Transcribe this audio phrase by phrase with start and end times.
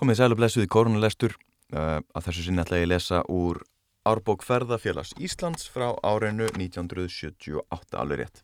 [0.00, 1.34] Komið sæl og blessuð í korunulestur
[1.76, 3.58] uh, að þessu sinni ætla ég að lesa úr
[4.08, 8.40] Árbók ferðafélags Íslands frá árinu 1978 alveg rétt.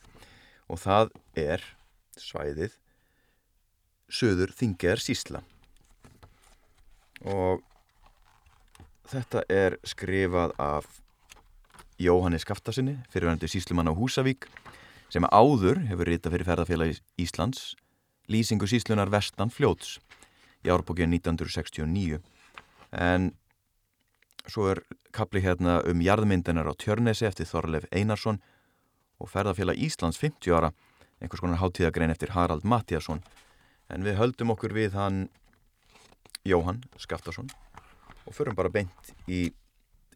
[0.68, 1.64] Og það er
[2.20, 2.76] svæðið
[4.12, 5.40] Suður Þingeðar Sísla
[7.24, 7.64] og
[9.08, 10.90] þetta er skrifað af
[11.96, 14.44] Jóhanni Skaftasinni fyrirvændi síslumann á Húsavík
[15.08, 17.70] sem áður hefur rita fyrir ferðafélag Íslands
[18.28, 19.96] lýsingu síslunar vestan fljóts
[20.66, 22.20] í árbókinu 1969
[22.92, 23.30] en
[24.46, 24.82] svo er
[25.14, 28.42] kapli hérna um jarðmyndinar á Tjörnesi eftir Þorleif Einarsson
[29.22, 30.72] og ferðarfélag Íslands 50 ára
[31.20, 33.22] einhvers konar háttíðagrein eftir Harald Mattiasson
[33.88, 35.26] en við höldum okkur við hann
[36.46, 37.48] Jóhann Skaftarsson
[38.26, 39.50] og förum bara beint í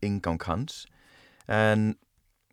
[0.03, 0.87] ingang hans.
[1.47, 1.95] En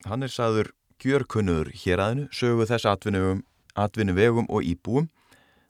[0.05, 0.71] hann er saður
[1.01, 5.09] gjörkunnuður hér aðinu sögu þess atvinnu vegum og íbúum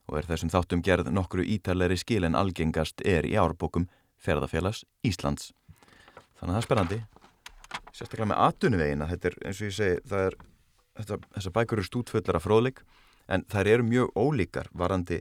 [0.07, 3.87] og er þessum þáttum gerð nokkru ítalegri skil en algengast er í árbókum
[4.23, 5.51] ferðarfélags Íslands.
[6.39, 6.99] Þannig að það er spennandi.
[7.91, 10.37] Sérstaklega með atunuvegina, þetta er eins og ég segi, það er,
[11.01, 12.83] þetta, þessar bækur eru stútfullar af fróðleik
[13.27, 15.19] en þær eru mjög ólíkar varandi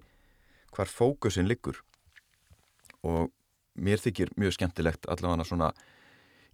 [0.76, 1.80] hvar fókusin liggur
[3.06, 3.32] og
[3.76, 5.72] mér þykir mjög skemmtilegt allavega svona,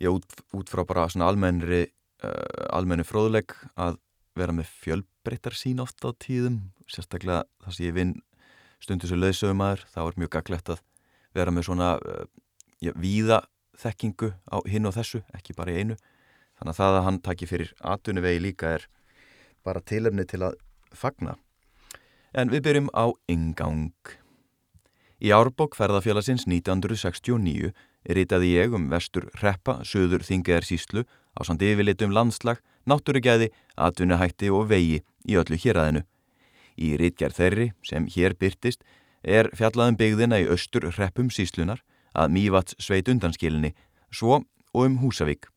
[0.02, 1.84] ég út, út frá bara svona almennri,
[2.24, 3.98] uh, almenni fróðleik að
[4.38, 8.14] vera með fjölbreyttar sín oft á tíðum sérstaklega þar sem ég vinn
[8.82, 10.82] stundu sem löðsögumæður þá er mjög gaglegt að
[11.36, 12.24] vera með svona uh,
[12.82, 13.42] já, víða
[13.82, 15.98] þekkingu á hinn og þessu, ekki bara í einu.
[16.58, 18.88] Þannig að það að hann taki fyrir atunni vegi líka er
[19.64, 20.58] bara tilefni til að
[20.94, 21.38] fagna.
[22.36, 23.92] En við byrjum á ingang
[25.22, 31.04] Í árbók ferðarfélagsins 1969 er ritaði ég um vestur reppa, söður þingaðar síslu
[31.38, 32.58] á samt yfirlitum landslag,
[32.90, 36.02] náttúrugæði, atvinnuhætti og vegi í öllu héræðinu.
[36.76, 38.84] Í ritgerð þeirri, sem hér byrtist,
[39.22, 43.72] er fjallaðum byggðina í austur reppum síslunar að mývats sveit undanskilinni,
[44.10, 44.42] svo
[44.72, 45.48] og um Húsavík.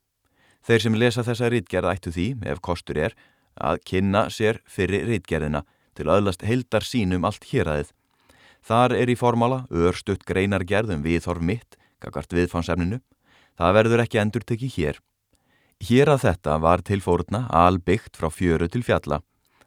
[0.65, 3.15] Þeir sem lesa þessa ritgerð ættu því, ef kostur er,
[3.55, 5.63] að kynna sér fyrir ritgerðina
[5.95, 7.91] til aðlast heildar sínum allt héræðið.
[8.65, 12.99] Þar er í formála örstutt greinargerðum viðhorf mitt, kakart viðfansefninu.
[13.55, 14.97] Það verður ekki endur tekið hér.
[15.85, 19.21] Hér að þetta var til fórna albyggt frá fjöru til fjalla.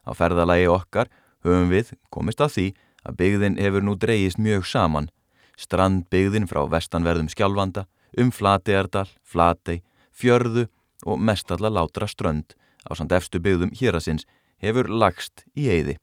[0.09, 1.13] Á ferðalagi okkar
[1.45, 2.67] höfum við komist að því
[3.09, 5.11] að byggðin hefur nú dreyist mjög saman.
[5.59, 7.87] Strandbyggðin frá vestanverðum skjálfanda,
[8.19, 9.83] um Flateardal, Flatei,
[10.15, 10.67] Fjörðu
[11.07, 12.55] og mestalla látra strönd
[12.89, 14.27] á samt efstu byggðum hérasins
[14.63, 15.99] hefur lagst í eiði.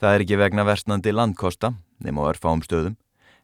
[0.00, 2.96] Það er ekki vegna vestnandi landkosta, nema á örfáum stöðum,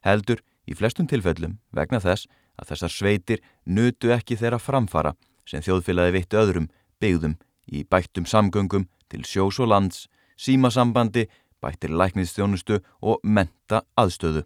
[0.07, 5.15] heldur í flestum tilfellum vegna þess að þessar sveitir nutu ekki þeirra framfara
[5.47, 6.71] sem þjóðfélagi vittu öðrum
[7.03, 7.37] byggðum
[7.67, 11.27] í bættum samgöngum til sjós og lands, símasambandi,
[11.63, 14.45] bættir læknistjónustu og menta aðstöðu.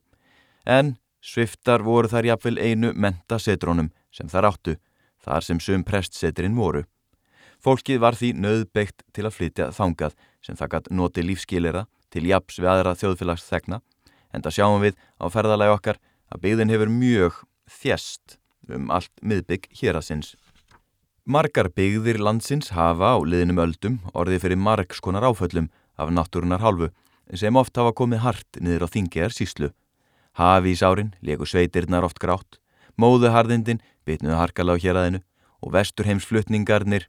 [0.67, 4.77] En sviftar voru þar jafnvel einu menta setrónum sem þar áttu,
[5.21, 6.85] þar sem sum prestsetirinn voru.
[7.61, 12.71] Fólkið var því nöðbyggt til að flytja þangað sem gætt noti lífskilera til japs við
[12.73, 13.81] aðra þjóðfélagsþegna,
[14.33, 16.01] en það sjáum við á ferðalagi okkar
[16.33, 17.43] að byggðin hefur mjög
[17.81, 18.39] þjæst
[18.71, 20.31] um allt miðbygg hér að sinns.
[21.31, 25.69] Margar byggðir landsins hafa á liðnum öldum orðið fyrir margskonar áföllum
[26.01, 26.91] af náttúrunar hálfu
[27.37, 29.71] sem oft hafa komið hart niður á þingiðar síslu.
[30.35, 32.59] Hafi í sárin, leku sveitirnar oft grátt,
[32.99, 35.23] móðuharðindin bitnuðu harkala á héræðinu
[35.61, 37.07] og vesturheimsflutningarnir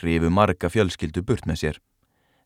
[0.00, 1.80] hrifu marga fjölskyldu burt með sér.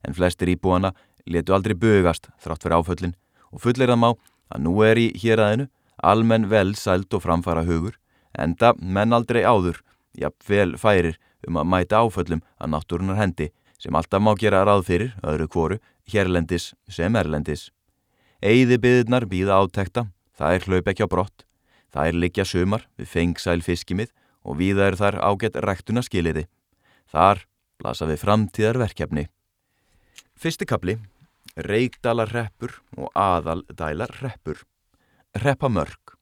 [0.05, 0.93] En flestir íbúana
[1.27, 3.17] letu aldrei bögast þrátt fyrir áföllin
[3.53, 5.69] og fullir að má að nú er í héræðinu
[6.03, 7.95] almenn vel sælt og framfara hugur,
[8.37, 9.81] enda menn aldrei áður
[10.19, 11.19] jafnvel færir
[11.49, 15.79] um að mæta áföllum að náttúrunar hendi sem alltaf má gera ráð fyrir, öðru kvoru,
[16.11, 17.71] hérlendis sem erlendis.
[18.45, 21.47] Eyði byðirnar býða átekta, það er hlaup ekki á brott,
[21.93, 24.13] það er liggja sumar við fengsæl fiskimið
[24.45, 26.47] og viða er þar ágætt ræktuna skiliði.
[27.09, 27.45] Þar
[27.81, 29.27] blasa við framtíðar verkefni.
[30.37, 30.99] Fyrsti kapli,
[31.57, 34.61] reikdalar reppur og aðaldælar reppur.
[35.41, 36.19] Reppamörk.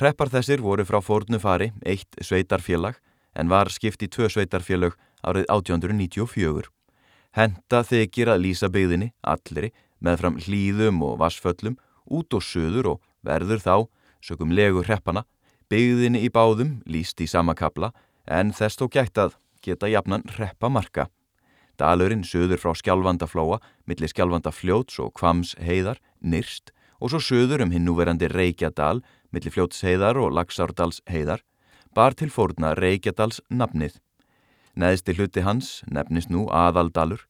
[0.00, 2.98] Reppar þessir voru frá fórnu fari, eitt sveitarfélag
[3.36, 6.75] en var skipt í tvö sveitarfélög árið 1894.
[7.36, 9.68] Henta þykir að lýsa byggðinni, allri,
[10.00, 11.74] með fram hlýðum og vassföllum,
[12.08, 13.74] út og söður og verður þá,
[14.24, 15.26] sögum legu hreppana,
[15.68, 17.92] byggðinni í báðum lýst í sama kapla
[18.24, 21.10] en þess þó gætt að geta jafnan hreppamarka.
[21.76, 26.72] Dalurinn söður frá skjálfandaflóa, millir skjálfandafljóts og kvams heiðar, nyrst
[27.04, 31.44] og svo söður um hinn núverandi Reykjadal, millir fljóts heiðar og Laxárdals heiðar,
[31.92, 34.00] bar til fórna Reykjadals nafnið.
[34.76, 37.22] Neðsti hluti hans nefnist nú aðaldalur.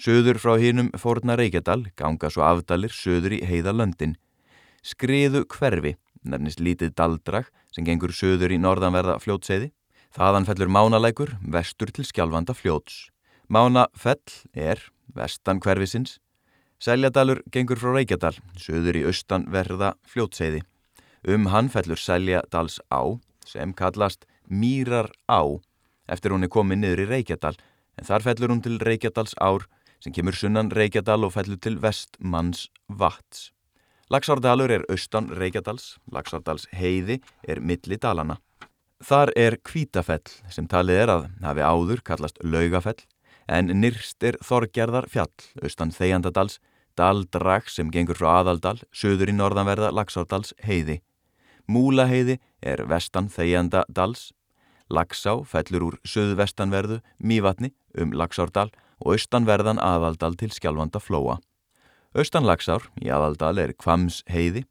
[0.00, 4.14] Söður frá hinnum fórna Reykjadal ganga svo afdalir söður í heiðalöndin.
[4.80, 9.70] Skriðu hverfi, nefnist lítið daldrag sem gengur söður í norðanverða fljótseiði.
[10.16, 13.10] Þaðan fellur mánalækur vestur til skjálfanda fljóts.
[13.52, 14.80] Mánafell er
[15.12, 16.16] vestan hverfisins.
[16.80, 20.64] Sæljadalur gengur frá Reykjadal, söður í austanverða fljótseiði.
[21.28, 25.60] Um hann fellur Sæljadals á sem kallast Mýrar á
[26.08, 27.56] eftir hún er komið niður í Reykjadal
[27.96, 29.66] en þar fellur hún til Reykjadals ár
[30.00, 33.50] sem kemur sunnan Reykjadal og fellur til vestmanns vats.
[34.12, 38.38] Laxárdalur er austan Reykjadals, Laxárdals heiði er milli dalana.
[39.02, 43.00] Þar er kvítafell sem talið er að hafi áður kallast laugafell
[43.50, 45.32] en nýrst er Þorgerðar fjall,
[45.62, 46.60] austan Þeyjandadals,
[46.96, 51.00] daldrag sem gengur frá aðaldal, söður í norðanverða Laxárdals heiði.
[51.66, 54.30] Múlaheiði er vestan Þeyjandadals,
[54.86, 58.70] Laxá fellur úr söðvestanverðu Mývatni um Laxárdal
[59.02, 61.40] og austanverðan aðaldal til skjálfanda flóa.
[62.16, 64.64] Austanlagsár í aðaldal er Kvams heiði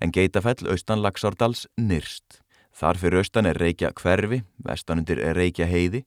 [0.00, 2.40] en geitafell austanlagsárdals nyrst.
[2.74, 6.04] Þar fyrir austan er Reykja hverfi, vestanundir er Reykja heiði,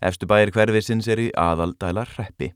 [0.00, 2.52] efstu bæir hverfisins er í aðaldælar reppi.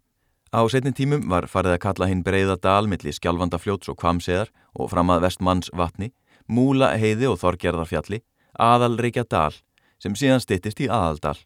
[0.50, 4.90] Á setni tímum var farið að kalla hinn breyða dal millir skjálfandafljóts og kvamseðar og
[4.90, 6.10] fram að vestmanns vatni,
[6.50, 8.22] múla heiði og þorgerðarfjalli,
[8.58, 9.54] aðal Reykja dal
[10.02, 11.36] sem síðan stittist í aðaldal.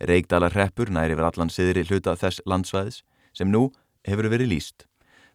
[0.00, 3.00] Reykdalar reppur næri verið allan siðri hluta þess landsvæðis
[3.32, 3.70] sem nú
[4.06, 4.86] hefur verið líst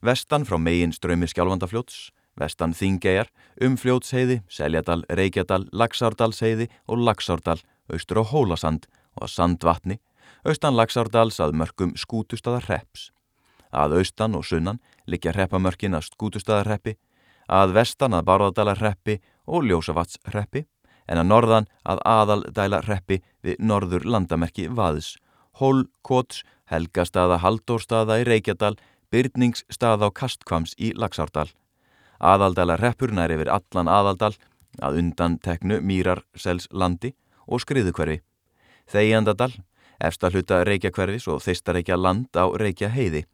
[0.02, 2.10] vestan frá megin ströymi skjálfandafljóts,
[2.40, 3.30] vestan Þingeyjar,
[3.62, 7.60] um fljótsheiði, Seljadal, Reykjadal, Laxárdalsheiði og Laxárdal,
[7.92, 8.88] austur á Hólasand
[9.18, 10.00] og að Sandvatni,
[10.48, 13.12] austan Laxárdals að mörgum skútustada hreps.
[13.72, 16.98] Að austan og sunnan likja hreppamörkin að skútustada hreppi,
[17.48, 20.66] að vestan að Bárðadala hreppi og Ljósavats hreppi,
[21.08, 25.16] en að norðan að aðaldæla hreppi við norður landamerki Vaðs,
[25.60, 28.78] Hól, Kóts, Helgastaða, Haldórstaða í Reykjadal,
[29.12, 31.50] byrningsstað á kastkvams í Laxárdal.
[32.22, 34.36] Aðaldala reppur nær yfir allan aðaldal
[34.80, 37.14] að undan teknu Mýrarsels landi
[37.48, 38.22] og skriðukverfi.
[38.92, 39.52] Þegjandadal,
[40.00, 43.26] efsta hluta Reykjakverfis og þeistarreikja land á Reykja heiði.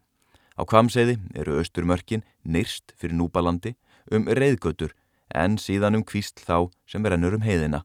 [0.58, 3.76] Á kvamseiði eru austurmörkin nýrst fyrir núbalandi
[4.12, 4.96] um reyðgötur
[5.36, 7.84] en síðan um kvísl þá sem rennur um heiðina.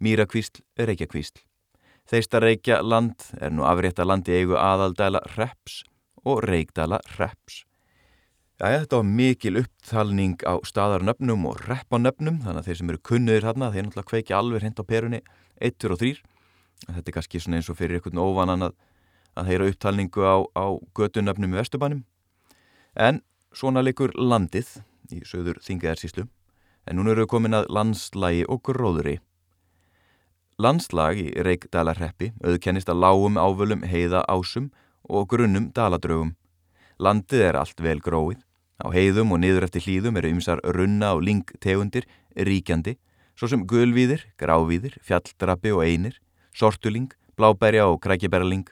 [0.00, 1.42] Mýrakvísl Reykjakvísl.
[2.10, 5.82] Þeistarreikja land er nú afrétta landi eigu aðaldala repps
[6.24, 7.62] og Reykdala reps.
[8.60, 13.46] Jæja, þetta var mikil upptalning á staðarnöfnum og reppanöfnum þannig að þeir sem eru kunniðir
[13.48, 15.20] hérna þeir náttúrulega kveiki alveg hreint á perunni
[15.58, 16.12] 1, 2 og 3
[16.84, 18.76] þetta er kannski eins og fyrir einhvern óvanan að,
[19.34, 22.04] að heyra upptalningu á, á götunöfnum í Vesturbænum
[22.94, 23.20] en
[23.50, 24.70] svona likur landið
[25.10, 26.28] í söður þingaðarsíslu
[26.86, 29.18] en núna eru við komin að landslægi og gróðuri
[30.54, 34.68] Landslag í Reykdala-reppi auðkennist að lágum ávölum heiða ásum
[35.10, 36.36] og grunnum daladrögum.
[37.02, 38.38] Landið er allt vel gróið.
[38.78, 42.06] Á heiðum og niður eftir hlýðum eru ymsar runna og lingtegundir
[42.38, 42.94] ríkjandi,
[43.34, 46.20] svo sem gulvíðir, grávíðir, fjalldrappi og einir,
[46.54, 48.68] sortuling, bláberja og krækiberaling.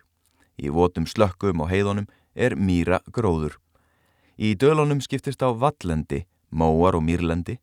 [0.63, 2.07] Í votum slökkum og heiðunum
[2.39, 3.59] er mýra gróður.
[4.39, 7.59] Í dölunum skiptist á vallendi, móar og mýrlendi.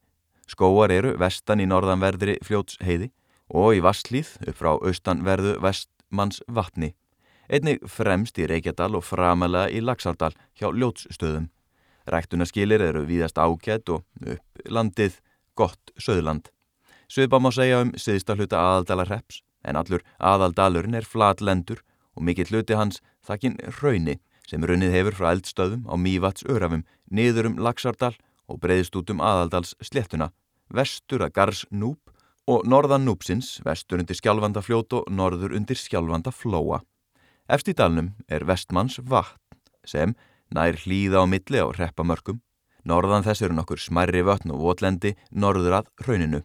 [0.50, 3.12] Skóar eru vestan í norðanverðri fljótsheiði
[3.50, 6.96] og í vastlýð upp frá austanverðu vestmanns vatni
[7.50, 11.50] einnig fremst í Reykjadal og framalega í Laxárdal hjá ljótsstöðum.
[12.10, 15.20] Ræktunarskilir eru víðast ágætt og upp landið
[15.58, 16.50] gott söðland.
[17.10, 21.82] Sveipa má segja um siðsta hluta aðaldalar reps, en allur aðaldalurinn er flatlendur
[22.16, 27.52] og mikill hluti hans þakkinn rauni sem runnið hefur frá eldstöðum á Mývats örafum, niður
[27.52, 28.16] um Laxárdal
[28.50, 30.32] og breyðist út um aðaldals slettuna,
[30.74, 32.00] vestur að Gars Núb
[32.50, 36.82] og norðan Núbsins, vestur undir Skjálfandafljót og norður undir Skjálfandaflóa.
[37.50, 39.38] Efst í dalnum er vestmanns vatn
[39.86, 40.16] sem
[40.54, 42.42] nær hlýða á milli á reppamörkum.
[42.86, 46.44] Norðan þess eru nokkur smærri vatn og votlendi norður að rauninu.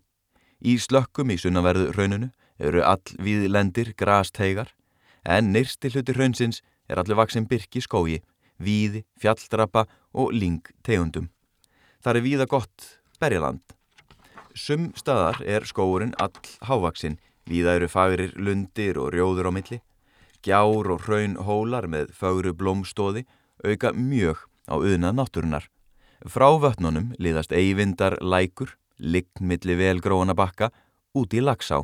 [0.64, 4.72] Í slökkum í sunnaverðu rauninu eru all viðlendir grasteigar
[5.24, 8.20] en nyrsti hluti raunsins er allir vaksin byrki skógi,
[8.60, 11.30] víði, fjalldrapa og ling tegundum.
[12.04, 12.90] Það er víða gott
[13.20, 13.62] berjaland.
[14.54, 17.16] Sum staðar er skóurinn all hávaksin,
[17.50, 19.80] víða eru fagrir lundir og rjóður á milli.
[20.46, 23.24] Gjár og hraun hólar með fögru blómstóði
[23.66, 25.66] auka mjög á uðnað náttúrunar.
[26.30, 30.70] Frá vötnunum liðast eyvindar lækur, lign millir velgróna bakka,
[31.18, 31.82] út í lagsá.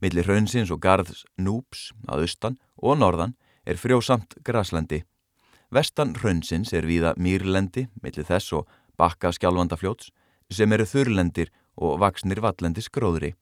[0.00, 3.36] Millir hraunsins og garðs núps að austan og norðan
[3.68, 5.02] er frjósamt graslandi.
[5.68, 10.08] Vestan hraunsins er víða mýrlendi, millir þess og bakka skjálfandafljóts,
[10.48, 13.34] sem eru þurrlendir og vaksnir vallendis gróðri.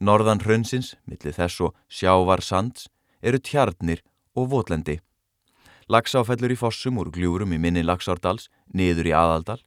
[0.00, 2.88] Norðan hraunsins, millir þess og sjávar sands,
[3.22, 4.02] eru tjarnir
[4.34, 4.98] og votlendi.
[5.90, 9.60] Laxáfellur í fossum úr gljúrum í minni Laxárdals, niður í aðaldal,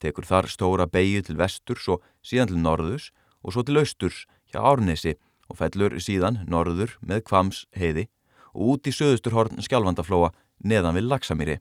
[0.00, 3.10] tekur þar stóra beigju til vesturs og síðan til norðus
[3.42, 5.16] og svo til austurs hjá Árnesi
[5.48, 8.08] og fellur síðan norður með Kvams heiði
[8.54, 10.32] og út í söðusturhorn skjálfandaflóa
[10.64, 11.58] neðan við Laksamýri.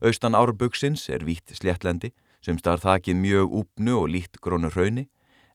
[0.00, 2.12] Austan árböksins er vítt sléttlendi
[2.46, 5.08] sem starf þakið mjög úpnu og lít grónu hrauni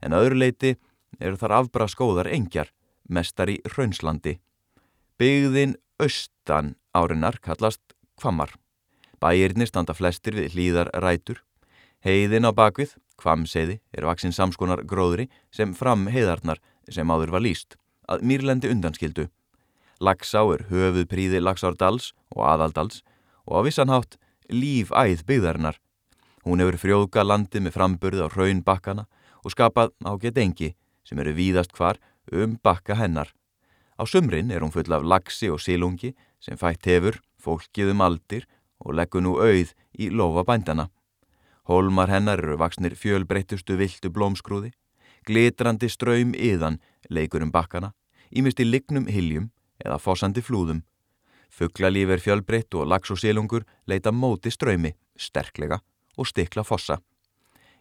[0.04, 0.76] en öðru leiti
[1.20, 2.72] eru þar afbra skóðar engjar,
[3.08, 4.40] mestar í Raunslandi.
[5.20, 7.82] Byggðin austan árinar kallast
[8.20, 8.52] Kvammar.
[9.22, 11.44] Bæirni standa flestir við hlýðar rætur.
[12.02, 16.58] Heiðin á bakvið, Kvamseiði, er vaksinn samskonar gróðri sem fram heiðarnar
[16.90, 17.78] sem áður var líst,
[18.10, 19.28] að mýrlendi undanskildu.
[20.02, 23.04] Lagsá er höfuð príði Lagsárdals og Aðaldals
[23.46, 24.18] og á vissanhátt
[24.50, 25.78] lífæð byggðarinnar.
[26.46, 29.06] Hún hefur frjóðga landi með framburð á raun bakkana
[29.46, 30.72] og skapað ágætt engi
[31.06, 32.00] sem eru víðast hvar
[32.32, 33.30] um bakka hennar.
[33.98, 38.48] Á sumrin er hún full af lagsi og sílungi sem fætt hefur fólkið um aldir
[38.82, 40.90] og leggur nú auð í lofa bændana.
[41.70, 44.72] Hólmar hennar eru vaksnir fjölbreytustu viltu blómskrúði,
[45.26, 46.80] glitrandi ströym yðan
[47.10, 47.94] leikur um bakkana,
[48.34, 50.82] ímist í lignum hiljum eða fossandi flúðum.
[51.54, 55.84] Fugglalíf er fjölbreytt og lags og sílungur leita móti ströymi, sterklega
[56.18, 57.00] og stikla fossa.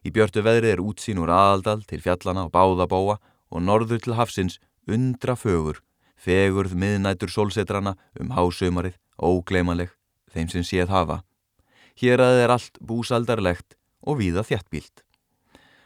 [0.07, 3.19] Í björtu veðri er útsýn úr aðaldal til fjallana og báðabóa
[3.51, 4.59] og norður til hafsins
[4.89, 5.83] undra fögur,
[6.17, 9.91] fegurð miðnætur sólsetrana um hásumarið, ógleimanleg,
[10.33, 11.21] þeim sem séð hafa.
[12.01, 15.05] Hér að er allt búsaldarlegt og víða þjættbílt.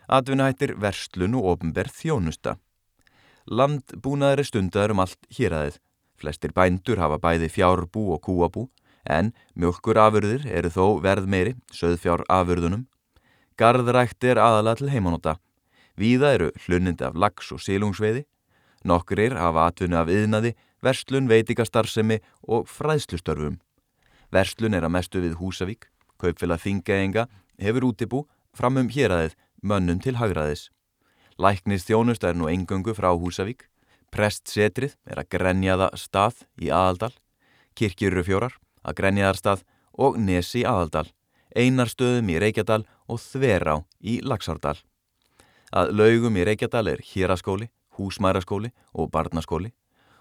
[0.06, 2.58] Atvinnuhættir verslun og ofnberð þjónusta.
[3.50, 5.80] Landbúnaðar er stundar um allt hér aðeð.
[6.20, 8.68] Flestir bændur hafa bæði fjárbú og kúabú
[9.04, 12.86] en mjölkur afurðir eru þó verð meiri, söðfjár afurðunum
[13.54, 15.36] Garðrækt er aðalega til heimanóta.
[15.94, 18.24] Víða eru hlunindi af lags og sílungsveiði.
[18.82, 22.18] Nokkurir hafa atvinnu af yðnaði, verslun, veitikastarfsemi
[22.50, 23.60] og fræðslustörfum.
[24.34, 25.86] Verslun er að mestu við Húsavík.
[26.18, 27.28] Kaupfélag Þingaenga
[27.62, 30.72] hefur útibú framum héræðið mönnum til hagraðis.
[31.38, 33.68] Læknist þjónust er nú engöngu frá Húsavík.
[34.10, 37.14] Prestsetrið er að grenjaða stað í aðaldal.
[37.78, 39.64] Kirkjuru fjórar að grenjaðar stað
[39.98, 41.08] og nesi aðaldal
[41.54, 44.76] einarstöðum í Reykjadal og þverá í Laxárdal.
[45.74, 49.72] Að laugum í Reykjadal er hýraskóli, húsmæraskóli og barnaskóli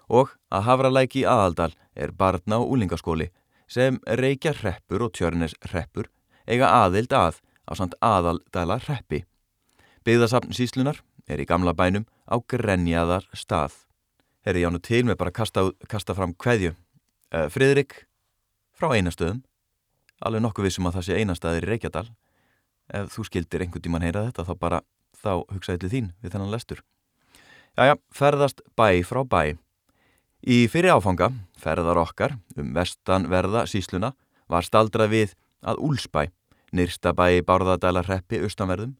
[0.08, 3.30] og að Havralæk í Aðaldal er barna- og úlingaskóli
[3.66, 6.10] sem Reykja hreppur og tjörnes hreppur
[6.46, 9.24] eiga aðild að á samt aðaldala hreppi.
[10.04, 13.72] Byggðasafn síslunar er í gamla bænum á grenjaðar stað.
[14.44, 16.74] Herri Jánu til með bara kasta, kasta fram hverju.
[17.32, 18.04] Eh, Fridrik
[18.78, 19.42] frá einastöðum.
[20.24, 22.06] Alveg nokkuð vissum að það sé einastæðir í Reykjadal.
[22.94, 24.80] Ef þú skildir einhvern tíman heyra þetta þá bara
[25.18, 26.82] þá hugsaði til þín við þennan lestur.
[27.78, 29.42] Jæja, ferðast bæ frá bæ.
[30.44, 34.12] Í fyrir áfanga, ferðar okkar um vestanverða sísluna
[34.50, 35.32] var staldrað við
[35.64, 36.28] að Úlsbæ
[36.74, 38.98] nýrsta bæ Bárðadælar reppi austanverðum.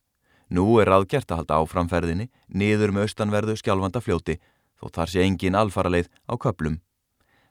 [0.55, 4.39] Nú er aðgert að halda áframferðinni niður með austanverðu skjálfanda fljóti
[4.81, 6.81] þó þar sé engin alfaraleið á köplum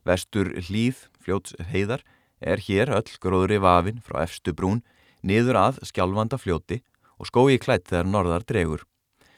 [0.08, 2.04] Vestur hlýð fljóts heiðar
[2.44, 4.84] er hér öll gróðri vafin frá efstu brún
[5.24, 6.82] niður að skjálfanda fljóti
[7.18, 8.84] og skói klætt þegar norðar dregur.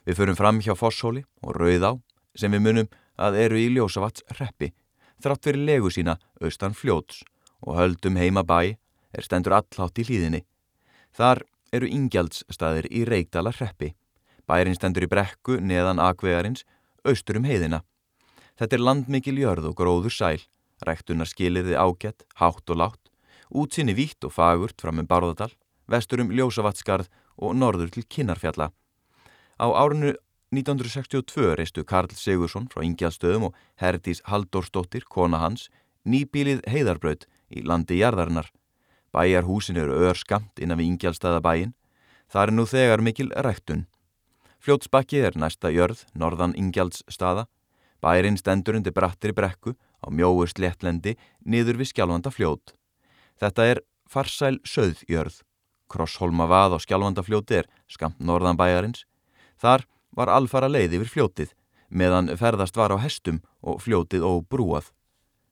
[0.05, 1.95] Við förum fram hjá Fosshóli og Rauðá
[2.35, 4.73] sem við munum að eru í Ljósavats reppi
[5.21, 7.23] þrátt fyrir legu sína austan fljóts
[7.65, 8.75] og höldum heima bæ
[9.15, 10.41] er stendur allátt í hlýðinni.
[11.15, 13.93] Þar eru ingjaldsstaðir í Reykdala reppi.
[14.45, 16.65] Bærin stendur í brekku neðan akvegarins
[17.07, 17.81] austur um heiðina.
[18.59, 20.43] Þetta er landmikil jörð og gróður sæl
[20.85, 23.11] Ræktunar skiliði ágætt, hátt og látt,
[23.49, 25.51] útsinni vítt og fagurt fram um Bárðardal,
[25.87, 28.71] vestur um Ljósavatskarð og norður til Kinnarfjalla.
[29.57, 30.13] Á árinu
[30.53, 35.69] 1962 reistu Karl Sigursson frá Ingjálstöðum og Herdís Halldórsdóttir, kona hans,
[36.05, 38.51] nýbílið heiðarbröð í landi jarðarinnar.
[39.15, 41.73] Bæjarhúsin eru ör skamt innan við Ingjálstaðabæin.
[42.31, 43.85] Það er nú þegar mikil ræktun.
[44.59, 47.45] Fljótsbakki er næsta jörð, norðan Ingjálsstaða.
[48.05, 52.75] Bærin stendur undir brattir brekku á mjóu sléttlendi niður við skjálfanda fljót.
[53.41, 55.41] Þetta er farsæl söðjörð.
[55.89, 59.05] Krossholma vað á skjálfanda fljóti er skamt norðan bæjarins.
[59.57, 61.55] Þar var alfara leið yfir fljótið
[61.89, 64.91] meðan ferðast var á hestum og fljótið og brúað.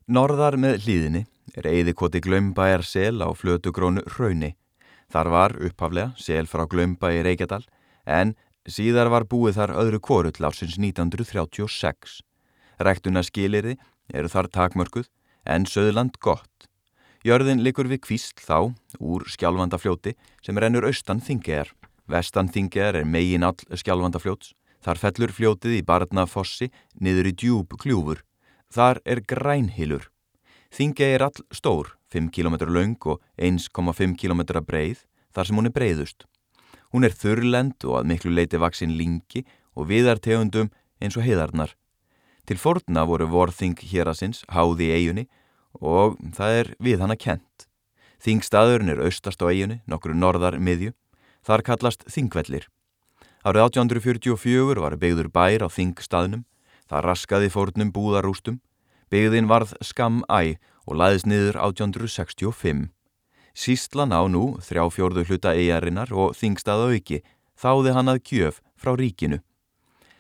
[0.08, 1.24] Norðar með hlýðinni
[1.58, 4.54] er eðikoti glömbæjar sel á flötugrónu rauni.
[5.12, 7.64] Þar var upphaflega sel frá glömbæi Reykjadal
[8.06, 8.36] en
[8.68, 12.22] síðar var búið þar öðru korull ásins 1936.
[12.84, 13.78] Ræktuna skilirði
[14.14, 15.10] eru þar takmörkuð
[15.46, 16.68] en söðland gott.
[17.24, 21.72] Jörðin likur við kvísl þá úr skjálfandafljóti sem rennur austan þingegar.
[22.12, 24.52] Vestan þingegar er megin all skjálfandafljóts.
[24.84, 26.68] Þar fellur fljótið í barnafossi
[27.00, 28.26] niður í djúb kljúfur.
[28.68, 30.10] Þar er grænhilur.
[30.74, 35.76] Þingeg er all stór, 5 km laung og 1,5 km breið þar sem hún er
[35.76, 36.26] breiðust.
[36.92, 39.46] Hún er þurrlend og að miklu leiti vaksinn lingi
[39.78, 41.72] og viðartegundum eins og heiðarnar.
[42.44, 45.28] Til forna voru vorþing hérasins háði í eigunni
[45.80, 47.68] og það er við hana kent.
[48.24, 50.94] Þingstaðurinn er austast á eigunni, nokkru norðar miðju.
[51.44, 52.68] Þar kallast Þingvellir.
[53.44, 56.46] Árið 1844 var byggður bær á Þingstaðnum.
[56.88, 58.60] Það raskaði fórnum búðarústum.
[59.12, 60.56] Byggðin varð skam æ
[60.88, 62.92] og laðist niður 1865.
[63.54, 67.20] Sístlan á nú þrjá fjórðu hluta eigarinnar og Þingstað auki
[67.60, 69.44] þáði hann að kjöf frá ríkinu.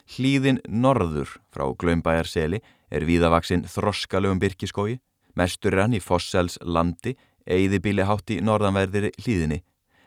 [0.10, 2.60] Hlýðin norður frá Glömbæjarseli
[2.92, 5.00] er víðavaksinn þroskalögum byrkiskói.
[5.36, 9.64] Mestur hann í Fossels landi Eyðibíli hátt í norðanverðir hlýðinni.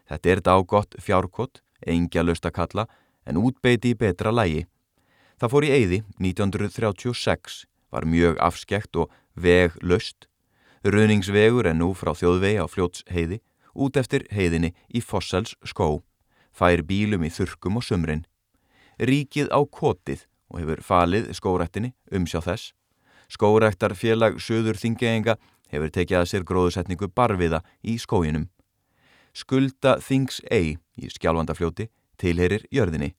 [0.09, 2.87] Þetta er dágott fjárkott, engja löst að kalla,
[3.27, 4.65] en útbeiti í betra lægi.
[5.37, 10.31] Það fór í Eyði 1936, var mjög afskekt og veg löst.
[10.87, 13.41] Runingsvegur er nú frá þjóðvegi á fljótsheiði,
[13.77, 16.01] út eftir heiðinni í Fossels skó.
[16.57, 18.25] Fær bílum í þurkum og sumrin.
[18.97, 22.73] Ríkið á kotið og hefur falið skórættinni umsjá þess.
[23.29, 25.37] Skórættar félag söður þingeenga
[25.73, 28.49] hefur tekið að sér gróðusetningu barviða í skójinum.
[29.37, 30.61] Skulda Things A
[30.97, 33.13] í skjálfandafljóti tilherir jörðinni.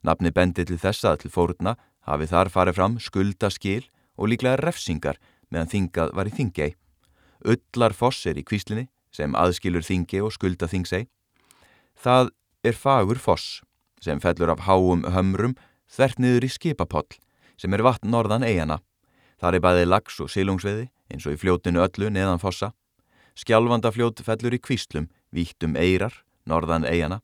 [0.00, 1.74] Nafni bendi til þessa til fóruna
[2.08, 3.84] hafi þar farið fram skuldaskil
[4.16, 5.18] og líklega refsingar
[5.50, 6.70] meðan þingað var í Þingei.
[7.44, 11.04] Öllar foss er í kvíslinni sem aðskilur Þingi og skulda Things A.
[11.98, 12.32] Það
[12.64, 13.60] er fagur foss
[14.00, 15.56] sem fellur af háum hömrum
[15.88, 17.18] þvert niður í skipapoll
[17.58, 18.78] sem er vatn norðan eigana.
[19.38, 22.72] Þar er bæðið lags og silungsveði eins og í fljótinu öllu neðan fossa.
[23.38, 26.12] Skjálfandafljót fellur í kvíslum, vítum eirar,
[26.46, 27.20] norðan eigana.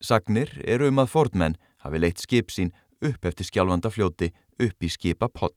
[0.00, 4.30] Sagnir eru um að fordmenn hafi leitt skip sín upp eftir skjálfandafljóti
[4.60, 5.56] upp í skipa poll.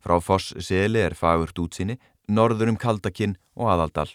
[0.00, 1.96] Frá foss seli er fagurt útsinni,
[2.28, 4.08] norður um kaldakinn og aðaldal.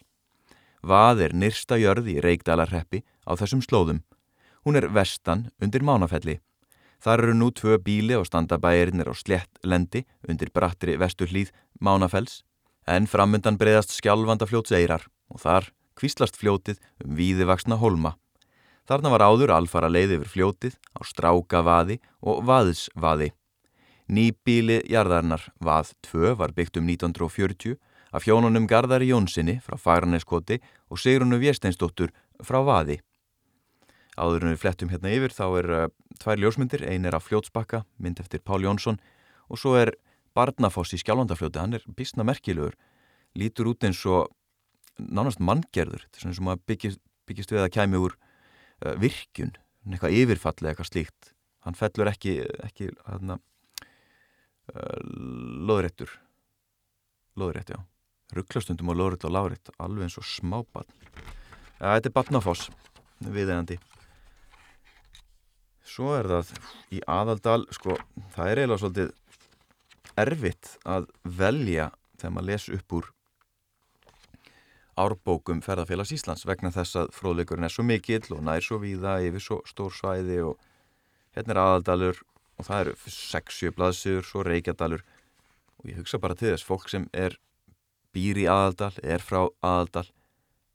[0.82, 4.01] Vað er nyrsta jörð í Reykdalarreppi á þessum slóðum.
[4.65, 6.39] Hún er vestan undir mánafelli.
[7.01, 11.50] Þar eru nú tvö bíli og standabæirinnir á slett lendi undir brattri vesturhlýð
[11.82, 12.43] mánafells
[12.86, 18.15] en framundan breyðast skjálfanda fljótseirar og þar kvíslast fljótið um víðivaksna holma.
[18.86, 23.32] Þarna var áður alfara leið yfir fljótið á strákavaði og vaðsvaði.
[24.12, 27.78] Nýbíli jarðarnar vað 2 var byggt um 1940
[28.12, 30.60] af hjónunum Garðari Jónssoni frá Fagranneskoti
[30.91, 32.12] og Sigrunu Vjesteinsdóttur
[32.43, 33.00] frá vaði.
[34.21, 35.88] Áður en við flettum hérna yfir þá er uh,
[36.21, 38.99] tvær ljósmyndir, ein er af fljótsbakka, mynd eftir Pál Jónsson.
[39.49, 39.95] Og svo er
[40.38, 42.77] Barnafoss í skjálfandafljóti, hann er bísna merkilegur,
[43.36, 44.29] lítur út eins og
[45.01, 49.55] nánast manngerður, þetta er svona sem að byggist, byggist við að kæmi úr uh, virkun,
[49.89, 51.31] eitthvað yfirfalli eitthvað slíkt,
[51.65, 53.41] hann fellur ekki, ekki hann að
[54.75, 54.99] uh,
[55.71, 56.13] loðréttur,
[57.41, 57.81] loðrétt, já,
[58.38, 60.88] rugglastundum og loðrétt og lárétt, alveg eins og smábann.
[61.81, 62.69] Ja, þetta er Barnafoss,
[63.25, 63.81] viðegandi.
[65.91, 66.51] Svo er það
[66.95, 67.97] í aðaldal, sko,
[68.36, 69.10] það er eiginlega svolítið
[70.21, 73.10] erfitt að velja þegar maður les upp úr
[75.01, 79.43] árbókum ferðarfélags Íslands vegna þess að fróðleikurinn er svo mikill og nær svo víða yfir
[79.43, 80.60] svo stór svæði og
[81.36, 82.21] hérna er aðaldalur
[82.60, 85.04] og það eru 6-7 blaðsur, svo reykjadalur.
[85.82, 87.39] Og ég hugsa bara til þess fólk sem er
[88.13, 90.08] býr í aðaldal, er frá aðaldal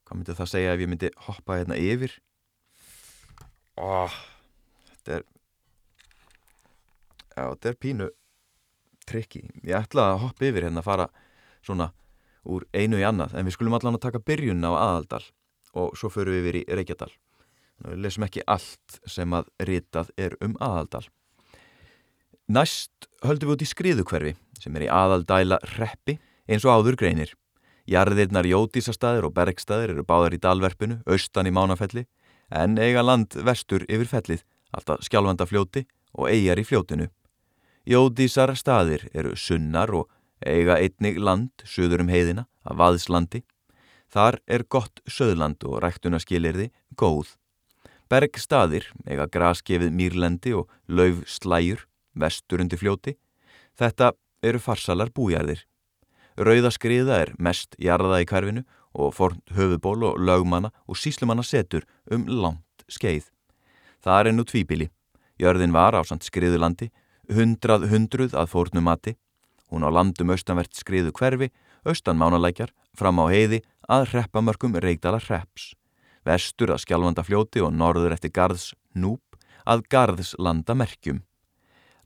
[0.07, 2.13] hvað myndi það segja ef ég myndi hoppa hérna yfir?
[3.77, 4.13] Oh,
[5.07, 5.25] þetta er
[7.37, 8.09] já, þetta er pínu
[9.07, 9.45] trikki.
[9.63, 11.07] Ég ætla að hoppa yfir hérna að fara
[11.63, 11.91] svona
[12.47, 15.23] úr einu í annað en við skulum allan að taka byrjun á aðaldal
[15.77, 17.11] og svo förum við yfir í Reykjadal.
[17.87, 21.05] Við lesum ekki allt sem að ritað er um aðaldal.
[22.47, 26.17] Næst höldum við út í skriðukverfi sem er í aðaldæla reppi
[26.47, 27.35] eins og áður greinir.
[27.87, 32.03] Jarðirnar Jótísastæðir og Bergstæðir eru báðar í dalverfinu, austan í Mánafelli
[32.51, 37.09] en eiga land vestur yfir fellið, alltaf skjálfanda fljóti og eigjar í fljótinu.
[37.87, 40.09] Jódísar staðir eru sunnar og
[40.43, 43.43] eiga einnig land söður um heiðina af vaðslandi.
[44.11, 47.35] Þar er gott söðland og ræktunaskilirði góð.
[48.07, 53.17] Bergstaðir eiga graskefið mýrlendi og lauf slæjur vestur undir fljóti.
[53.77, 55.63] Þetta eru farsalar bújarðir.
[56.37, 58.63] Rauðaskriða er mest jarða í hverfinu
[58.97, 63.31] og fornt höfuból og lögmanna og síslumanna setur um langt skeið.
[64.07, 64.85] Það er og tvíbili.
[65.35, 66.87] Jörðin var á samt skriðulandi
[67.27, 69.17] hundrað hundruð að fórnum mati.
[69.67, 71.49] Hún á landum austanvert skriðu hverfi,
[71.83, 75.73] austan mánalækjar, fram á heiði að hreppamörkum reykdala hreps.
[76.23, 79.19] Vestur að skjálfanda fljóti og norður eftir garðs núb
[79.67, 81.19] að garðs landa merkjum.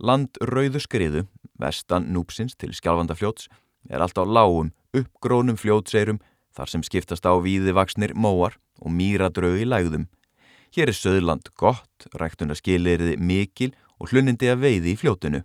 [0.02, 1.28] Land rauðu skriðu,
[1.62, 3.46] vestan núpsins til skjálfanda fljóts,
[3.86, 6.18] er allt á lágum, uppgrónum fljótseirum
[6.58, 10.10] þar sem skiptast á víði vaksnir móar og mýra draugi lægðum.
[10.72, 15.42] Hér er söðland gott, ræktuna skilirði mikil og hlunindi að veiði í fljótinu.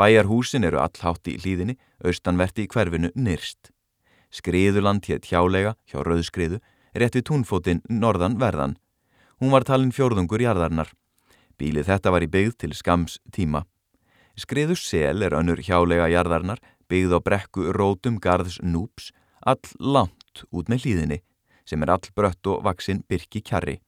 [0.00, 3.74] Bæjarhúsin eru allhátt í hlýðinni, austanverti í hverfinu nyrst.
[4.32, 6.62] Skriðuland hétt hjálega hjá rauðskriðu,
[6.96, 8.78] rétt við túnfótinn norðan verðan.
[9.36, 10.96] Hún var talin fjórðungur jarðarnar.
[11.60, 13.66] Bílið þetta var í byggð til skams tíma.
[14.32, 19.12] Skriðu sel er önnur hjálega jarðarnar, byggð á brekku rótum garðs núps,
[19.44, 21.20] all langt út með hlýðinni,
[21.68, 23.83] sem er all brött og vaksinn byrki kjarri.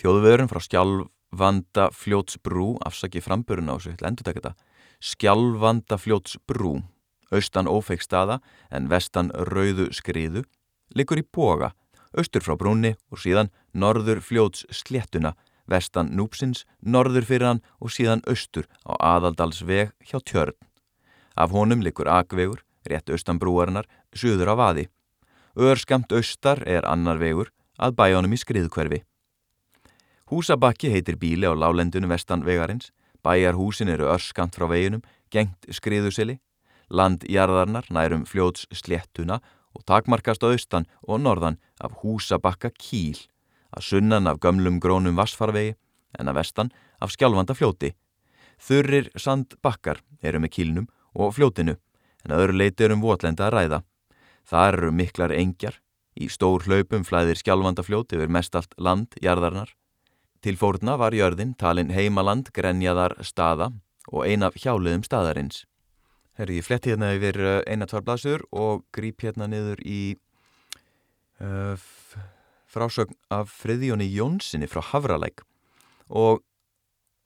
[0.00, 4.52] Þjóðvörun frá skjálfvanda fljótsbrú, afsaki framburun á þessu, endur tekja þetta,
[4.98, 6.74] skjálfvanda fljótsbrú,
[7.30, 8.40] austan ófeik staða
[8.74, 10.42] en vestan rauðu skriðu,
[10.98, 11.72] likur í boga,
[12.18, 15.34] austur frá brúnni og síðan norður fljóts sléttuna,
[15.70, 20.58] vestan núpsins, norður fyrir hann og síðan austur á aðaldalsveg hjá tjörn.
[21.38, 24.88] Af honum likur akvegur, rétt austan brúarinnar, suður á vaði.
[25.54, 29.04] Örskamt austar er annar vegur að bæjónum í skriðkverfi.
[30.30, 36.38] Húsabakki heitir bíli á lálendunum vestan vegarins, bæjarhúsin eru örskamt frá veginum, gengt skriðusili,
[36.88, 39.40] landjarðarnar nærum fljóts sléttuna
[39.74, 43.18] og takmarkast á austan og norðan af húsabakka kíl
[43.74, 45.74] að sunnan af gömlum grónum vassfarvegi
[46.18, 47.92] en að vestan af skjálfanda fljóti.
[48.56, 51.76] Þurrir sandbakkar eru með kílnum og fljótinu
[52.24, 53.80] en öðru leiti eru um votlenda að ræða.
[54.48, 55.80] Það eru miklar engjar,
[56.14, 59.74] í stór hlaupum flæðir skjálfanda fljóti yfir mestalt land, jarðarnar.
[60.44, 63.70] Til fórna var jörðin talin heimaland grenjaðar staða
[64.10, 65.62] og ein af hjáliðum staðarins.
[66.36, 70.18] Herri, ég fletti hérna yfir eh, eina tvær blasur og grýp hérna niður í
[71.40, 71.80] uh,
[72.68, 75.46] frásögn af Friðjóni Jónssoni frá Havralæk
[76.12, 76.42] og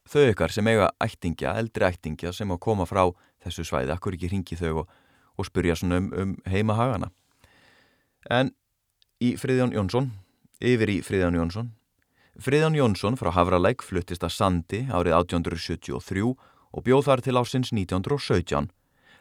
[0.07, 3.03] þau ykkar sem eiga ættingja, eldri ættingja sem á koma frá
[3.43, 4.95] þessu svæði, akkur ekki ringi þau og,
[5.35, 7.11] og spurja svona um, um heimahagana.
[8.31, 8.55] En
[9.19, 10.13] í Friðjón Jónsson,
[10.63, 11.75] yfir í Friðjón Jónsson,
[12.39, 18.69] Friðjón Jónsson frá Havralæk fluttist að Sandi árið 1873 og bjóð þar til ásins 1917.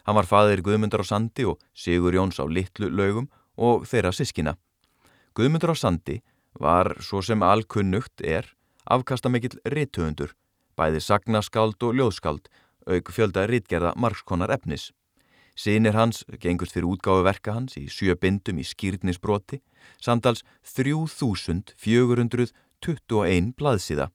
[0.05, 3.25] Hann var faðir Guðmundar á Sandi og Sigur Jóns á Littlu laugum
[3.57, 4.53] og þeirra sískina.
[5.33, 6.19] Guðmundur á Sandi
[6.61, 8.53] var, svo sem allkunnugt er,
[8.85, 10.37] afkastamikill rituundur,
[10.77, 12.53] bæði sagnaskáld og ljóðskáld,
[12.85, 14.91] auk fjölda ritgerða margskonar efnis.
[15.57, 19.57] Sýnir hans gengust fyrir útgáðu verka hans í sjö bindum í skýrnisbroti,
[19.97, 20.45] samtals
[22.85, 24.09] 3421 blaðsíða.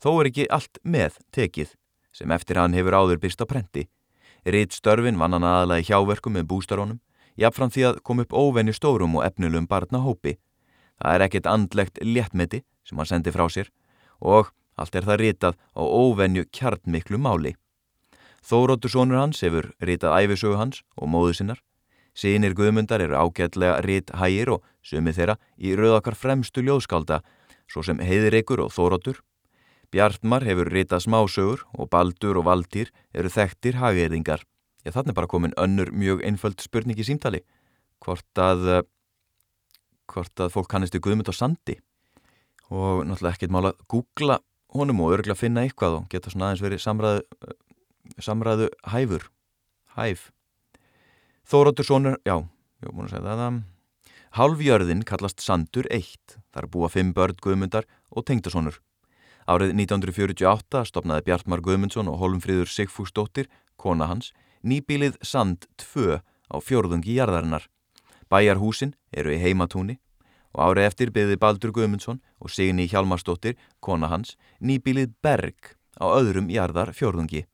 [0.00, 1.74] Þó er ekki allt með tekið,
[2.12, 3.86] sem eftir hann hefur áður byrst á prenti.
[4.46, 7.00] Ritstörfin vann hann aðalega í hjáverkum með bústarónum,
[7.36, 10.38] jafnfram því að kom upp óvenni stórum og efnilum barnahópi.
[11.00, 13.70] Það er ekkit andlegt léttmeti sem hann sendi frá sér
[14.20, 14.50] og
[14.80, 17.54] allt er það ritað á óvenju kjartmiklu máli.
[18.44, 21.60] Þóróttur sónur hans hefur ritað æfisögu hans og móðu sinnar.
[22.16, 27.20] Sýnir guðmundar eru ágætlega rit hægir og sumið þeirra í rauðakar fremstu ljóðskálda
[27.70, 29.20] svo sem heiðreikur og þóróttur.
[29.90, 34.44] Bjartmar hefur ritað smásögur og baldur og valtýr eru þekktir hageiringar.
[34.86, 37.42] Ég þannig bara komin önnur mjög einföld spurning í símtali.
[38.00, 38.82] Hvort að, eh,
[40.08, 41.78] hvort að fólk kannistu Guðmund á sandi.
[42.70, 44.38] Og náttúrulega ekkert mála að googla
[44.72, 47.54] honum og örgulega finna eitthvað og geta svona aðeins verið samræðu, eh,
[48.20, 49.28] samræðu hæfur.
[49.96, 50.30] Hæf.
[51.44, 52.46] Þóróttur Sónur, já,
[52.82, 53.62] ég múin að segja það.
[54.30, 56.36] Halvjörðin kallast Sandur 1.
[56.54, 58.76] Það er búa fimm börn Guðmundar og tengdasónur.
[59.50, 64.28] Árið 1948 stopnaði Bjartmar Guðmundsson og Holmfríður Sigfúsdóttir, kona hans,
[64.62, 67.66] nýbílið Sand 2 á fjörðungi jarðarinnar.
[68.30, 69.98] Bæjarhúsin eru í heimatúni
[70.54, 76.46] og árið eftir byggði Baldur Guðmundsson og Signi Hjalmarsdóttir, kona hans, nýbílið Berg á öðrum
[76.54, 77.48] jarðar fjörðungi.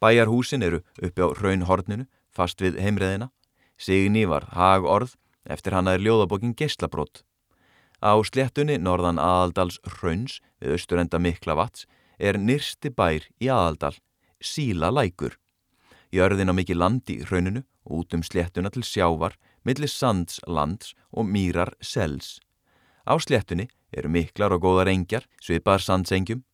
[0.00, 3.28] Bæjarhúsin eru uppi á raunhorninu, fast við heimreðina.
[3.76, 5.12] Signi var hagorð,
[5.50, 7.22] eftir hann er ljóðabokkin Geislabrót.
[8.02, 11.86] Á sléttunni norðan aðaldals Rauns við austurenda Miklavats
[12.18, 13.94] er nyrsti bær í aðaldal,
[14.40, 15.38] Síla Lækur.
[16.12, 20.94] Jörðin á mikið land í rauninu og út um sléttuna til sjávar, millir sands lands
[21.10, 22.38] og mýrar sels.
[23.08, 26.44] Á sléttunni eru miklar og góðar engjar, svipar sandsengjum.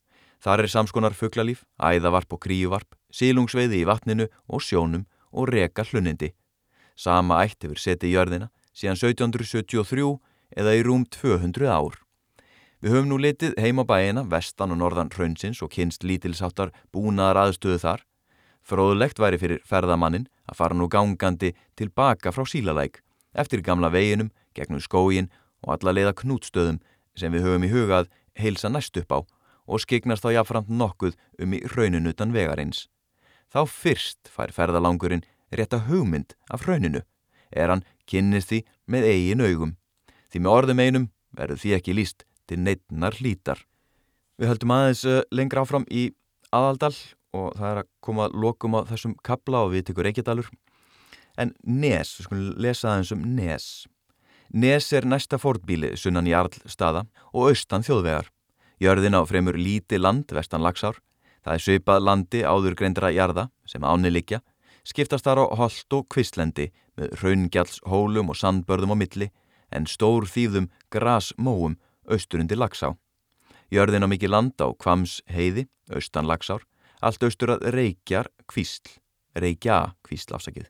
[0.42, 6.32] Þar er samskonar fugglalíf, æðavarp og kríuvarp, sílungsveiði í vatninu og sjónum og reka hlunindi.
[6.96, 10.16] Sama ætt hefur setið jörðina síðan 1773
[10.56, 11.98] eða í rúm 200 ár.
[12.82, 17.78] Við höfum nú litið heima bæina, vestan og norðan hraunsins og kynst lítilsáttar búnaðar aðstöðu
[17.78, 18.02] þar.
[18.66, 23.00] Fróðlegt væri fyrir ferðamannin að fara nú gangandi tilbaka frá sílalæk
[23.32, 25.30] eftir gamla veginum, gegnum skógin
[25.62, 26.80] og alla leiða knútstöðum
[27.16, 31.54] sem við höfum í hugað heilsa næst upp á og skiknast þá jáfnframt nokkuð um
[31.54, 32.88] í raununutan vegarins.
[33.52, 37.02] Þá fyrst fær ferðalangurinn rétta hugmynd af rauninu,
[37.52, 39.76] er hann kynnist því með eigin augum.
[40.32, 43.62] Því með orðum einum verður því ekki líst til neittnar hlítar.
[44.40, 46.10] Við höldum aðeins uh, lengra áfram í
[46.52, 46.94] aðaldal
[47.32, 50.50] og það er að koma lokum á þessum kabla og við tekur Reykjadalur.
[51.40, 53.66] En Nes, við skulum lesa aðeins um Nes.
[54.52, 58.28] Nes er næsta fórbíli sunnan í Arlstaða og austan þjóðvegar.
[58.82, 60.98] Jörðin á fremur líti land vestan lagsár.
[61.42, 64.42] Það er svipað landi áður greindra jarða sem áni likja.
[64.84, 69.30] Skiptast þar á hold og kvistlendi með raungjalls hólum og sandbörðum á milli
[69.72, 71.78] en stór þýðum grasmóum
[72.08, 72.92] austurundi lagsá.
[73.72, 76.66] Jörðin á mikið land á Kvams heiði, austan lagsár,
[77.00, 78.98] allt austur að Reykjar kvísl,
[79.38, 80.68] Reykja kvísl afsakið.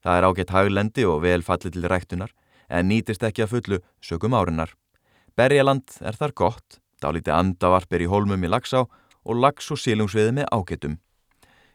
[0.00, 2.32] Það er ágætt haglendi og vel fallið til ræktunar
[2.70, 4.72] en nýtist ekki að fullu sögum árinar.
[5.36, 10.48] Berjaland er þar gott, dálítið andavarpir í holmum í lagsá og lags og sílungsviði með
[10.54, 10.98] ágættum.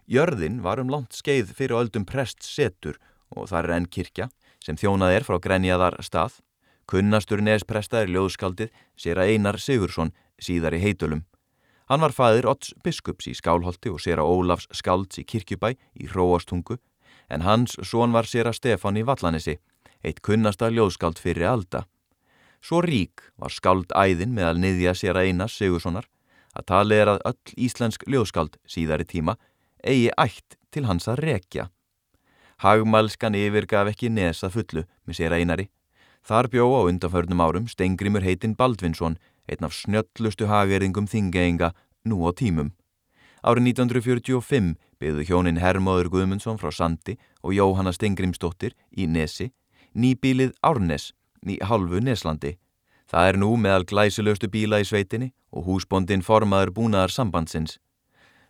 [0.08, 2.98] Jörðin var um langt skeið fyrir öldum prest setur
[3.36, 4.30] og þar er enn kirkja
[4.64, 6.40] sem þjónað er frá grenjaðar stað.
[6.90, 11.24] Kunnastur nespresta er ljóðskaldið sér að Einar Sigursson síðar í heitulum.
[11.90, 16.10] Hann var fæðir Otts biskups í Skálholti og sér að Ólafs skalds í kirkjubæ í
[16.10, 16.80] Hróastungu
[17.30, 19.60] en hans són var sér að Stefán í Vallanessi
[20.06, 21.86] eitt kunnasta ljóðskald fyrir alda.
[22.62, 26.10] Svo rík var skald æðin meðal niðja sér að einas Sigurssonar
[26.56, 29.38] að tali er að öll íslensk ljóðskald síðari tíma
[29.86, 31.70] eigi ætt til hans að rekja.
[32.64, 35.68] Hagmælskan yfirgaf ekki nesa fullu með sér einari.
[36.26, 41.74] Þar bjó á undanförnum árum Stengrimur heitinn Baldvinsson, einn af snjöllustu hagerðingum þingeinga
[42.06, 42.72] nú á tímum.
[43.46, 49.52] Árið 1945 byggðu hjónin Hermóður Guðmundsson frá Sandi og Jóhanna Stengrimsdóttir í Nesi
[49.96, 51.12] nýbílið Árnes
[51.46, 52.56] í halvu Neslandi.
[53.06, 57.78] Það er nú meðal glæsilegustu bíla í sveitinni og húsbondin formaður búnaðar sambandsins.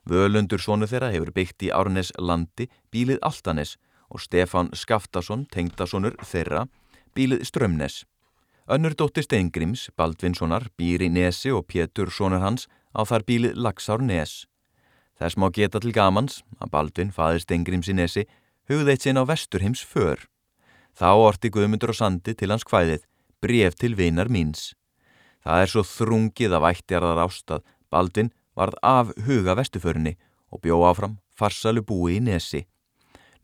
[0.08, 3.76] Völundur sonu þeirra hefur byggt í Árnes landi bílið Altanes
[4.10, 6.66] og Stefan Skaftason, tengdasonur þeirra,
[7.16, 8.04] bílið Strömnes.
[8.68, 14.02] Önnur dóttir Steingrims, Baldvinssonar, býr í Nesi og Pétur sonur hans á þar bílið Laxár
[14.02, 14.46] Nes.
[15.20, 18.26] Þess má geta til gamans að Baldvin, faðir Steingrims í Nesi,
[18.70, 20.26] hugði eitt sinn á vesturhims för.
[20.98, 23.06] Þá orti Guðmundur og Sandi til hans hvæðið,
[23.42, 24.74] bref til vinar míns.
[25.46, 30.16] Það er svo þrungið af ættjarðar ástað, Baldvin varð af huga vestuförinni
[30.50, 32.64] og bjó áfram farsalu búi í nesi.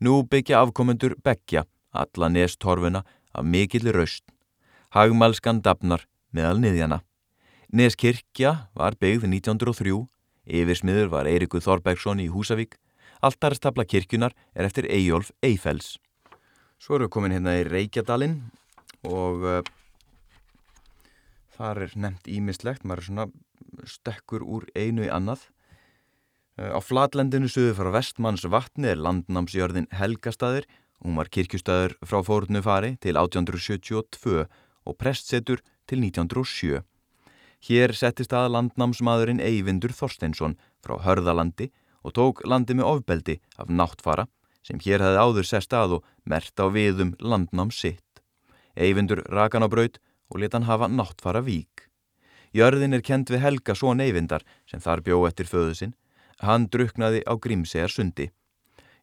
[0.02, 1.62] Nú byggja afkomendur Beggja,
[1.94, 3.04] alla nestorfuna,
[3.38, 4.24] af mikill raust.
[4.90, 6.98] Hagmalskan dafnar meðal niðjana.
[7.70, 10.00] Neskirkja var byggð 1903,
[10.58, 12.74] yfirsmiður var Eirikur Þorbergsson í Húsavík,
[13.22, 15.94] alltaristabla kirkjunar er eftir Eyjólf Eyfells.
[16.82, 18.40] Svo erum við komin hérna í Reykjadalinn
[19.06, 19.62] og uh,
[21.54, 23.30] þar er nefnt ímislegt, maður er svona
[23.86, 25.46] stekkur úr einu í annað.
[26.62, 30.68] Á flatlendinu suðu frá vestmanns vatni er landnámsjörðin Helgastaðir,
[31.02, 34.44] hún var kirkjustaður frá fórunu fari til 1872
[34.86, 36.82] og prestsetur til 1907.
[37.66, 41.72] Hér settist að landnámsmaðurinn Eyvindur Þorsteinsson frá Hörðalandi
[42.06, 44.28] og tók landi með ofbeldi af náttfara
[44.62, 48.22] sem hér hefði áður sest að og mert á viðum landnám sitt.
[48.78, 49.98] Eyvindur rakan á braut
[50.30, 51.88] og leta hann hafa náttfara vík.
[52.54, 55.94] Jörðin er kend við Helga svo neyvindar sem þar bjó eftir föðu sinn.
[56.40, 58.30] Hann druknaði á Grímsegar sundi.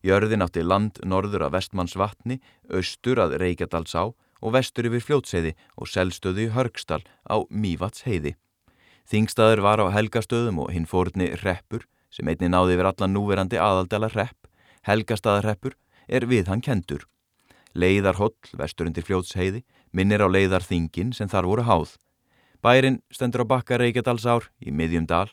[0.01, 2.39] Jörðin átti land norður af vestmanns vatni,
[2.71, 8.35] austur að Reykjadals á og vestur yfir fljótseiði og selstöðu í Hörgstal á Mívats heiði.
[9.09, 14.09] Þingstaður var á Helgastöðum og hinn fórni reppur sem einni náði yfir allan núverandi aðaldala
[14.13, 14.39] repp
[14.87, 15.75] Helgastaðarreppur
[16.07, 17.03] er við hann kendur.
[17.75, 19.63] Leiðarholl, vesturundir fljótsheiði,
[19.93, 21.97] minnir á leiðarþingin sem þar voru háð.
[22.63, 25.29] Bærin stendur á bakka Reykjadalsár í miðjum dal.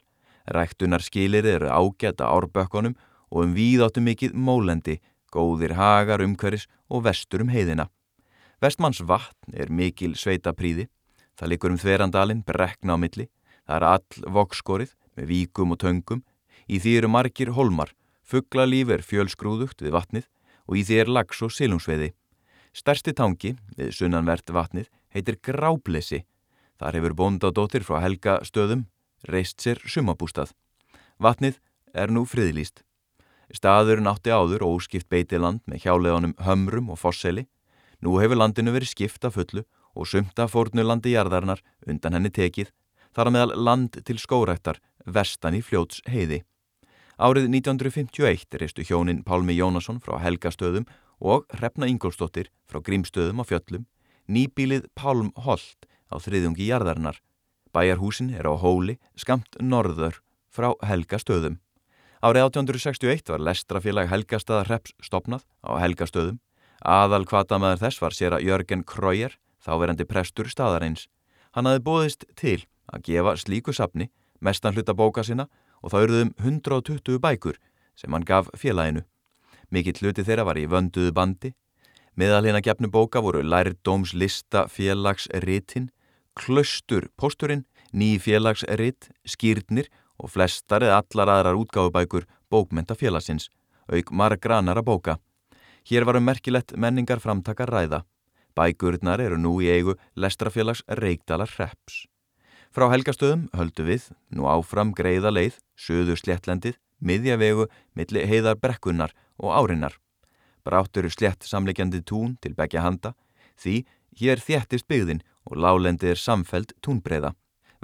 [0.47, 2.95] Ræktunar skilir eru ágæta árbökkunum
[3.31, 5.01] og um víðáttu mikið mólendi,
[5.33, 7.89] góðir hagar umhverfis og vestur um heiðina.
[8.63, 10.87] Vestmanns vatn er mikil sveita príði.
[11.37, 13.29] Það likur um þverandalinn, brekna á milli.
[13.67, 16.23] Það er all vokskorið með víkum og töngum.
[16.71, 17.93] Í því eru margir holmar
[18.27, 20.25] Fugglalíf er fjölsgrúðugt við vatnið
[20.67, 22.11] og í því er lags og silungsveiði.
[22.75, 26.25] Stærsti tangi við sunnanvert vatnið heitir Gráblesi.
[26.77, 28.89] Þar hefur bóndadóttir frá Helga stöðum
[29.31, 30.53] reist sér sumabústað.
[31.19, 31.61] Vatnið
[31.95, 32.83] er nú friðlýst.
[33.55, 37.47] Staður nátti áður óskipt beitiland með hjáleðanum hömrum og fosseli.
[38.03, 39.65] Nú hefur landinu verið skipta fullu
[39.97, 42.69] og sumta fórnulandi jarðarnar undan henni tekið,
[43.15, 46.43] þar að meðal land til skórættar vestan í fljóts heiði.
[47.17, 50.85] Árið 1951 reistu hjónin Pálmi Jónasson frá Helgastöðum
[51.25, 53.87] og Hrefna Ingolstóttir frá Grímstöðum á fjöllum,
[54.29, 57.23] nýbílið Pálm Holt á þriðjungi jarðarinnar.
[57.77, 61.59] Bæjarhúsin er á hóli skamt norður frá Helgastöðum.
[62.25, 66.39] Árið 1861 var lestrafélag Helgastaða Hreps stopnað á Helgastöðum.
[66.81, 71.11] Aðal kvatamæður þess var sér að Jörgen Kröyer, þáverandi prestur staðareins.
[71.53, 74.09] Hann hafi bóðist til að gefa slíku sapni
[74.41, 75.49] mestan hluta bóka sinna
[75.83, 77.61] og það eruðum 120 bækur
[77.97, 79.05] sem hann gaf félaginu.
[79.71, 81.53] Mikill hluti þeirra var í vönduðu bandi.
[82.17, 85.91] Meðal hérna gefnu bóka voru lærdómslista félagsritinn,
[86.37, 87.65] klöstur posturinn,
[87.97, 89.89] ný félagsrit, skýrnir
[90.21, 93.49] og flestar eða allar aðrar útgáfubækur bókmenta félagsins,
[93.89, 95.17] auk margra annara bóka.
[95.87, 98.03] Hér varum merkilegt menningar framtakar ræða.
[98.57, 102.07] Bækurnar eru nú í eigu Lestrafélags Reykdalar Reps.
[102.73, 109.53] Frá helgastöðum höldu við, nú áfram greiða leið, söðu sléttlendið, miðjavegu, milli heiðar brekkunnar og
[109.57, 109.95] árinnar.
[110.65, 113.15] Bráttur slétt samleikjandi tún til begja handa,
[113.57, 113.85] því
[114.21, 117.35] hér þjættist byggðin og lálendið er samfelt túnbreiða.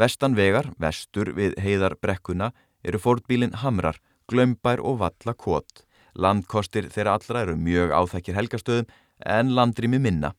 [0.01, 2.51] Vestan vegar, vestur við heiðar brekkuna,
[2.83, 5.85] eru fórdbílin Hamrar, Glömbær og Valla Kót.
[6.15, 8.89] Landkostir þeirra allra eru mjög áþækir helgastöðum
[9.25, 10.33] en landrými minna.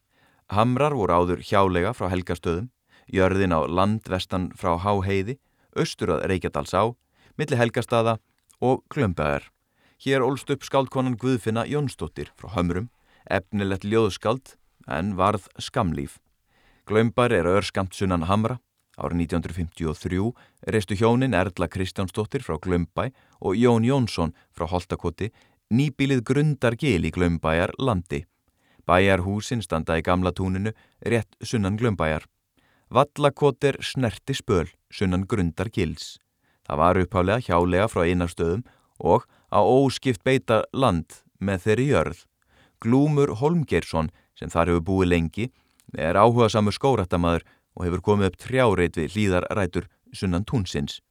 [0.49, 2.69] Hamrar voru áður hjálega frá helgastöðum,
[3.08, 5.38] jörðin á landvestan frá Háheiði,
[5.77, 6.84] austur að Reykjadals á,
[7.38, 8.17] milli helgastada
[8.62, 9.49] og Glömbæðar.
[10.03, 12.89] Hér ólst upp skaldkonan Guðfinna Jónsdóttir frá Hömrum,
[13.29, 16.19] efnilegt ljóðskald en varð skamlíf.
[16.86, 18.60] Glömbær er örskamt sunnan Hamra.
[18.98, 20.34] Árið 1953
[20.69, 23.10] reistu hjónin Erla Kristjánsdóttir frá Glömbæ
[23.41, 25.32] og Jón Jónsson frá Holtakoti
[25.74, 28.26] nýbílið grundar gil í Glömbæjar landi.
[28.86, 32.28] Bæjarhúsin standa í gamla túninu rétt sunnan glömbæjar.
[32.91, 36.19] Vallakotir snerti spöl sunnan grundar gils.
[36.67, 38.65] Það var upphálega hjálega frá einarstöðum
[39.00, 42.19] og á óskipt beita land með þeirri jörð.
[42.84, 45.50] Glúmur Holmgeirsson sem þar hefur búið lengi
[45.98, 51.02] er áhuga samur skóratamaður og hefur komið upp trjáreit við hlýðarrætur sunnan túnsins.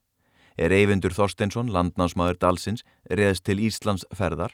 [0.58, 4.52] Er Eyvindur Þorsteinsson, landnánsmaður Dalsins, reðst til Íslands ferðar,